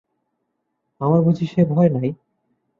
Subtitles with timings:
[1.01, 2.09] আমার বুঝি সে ভয় নাই?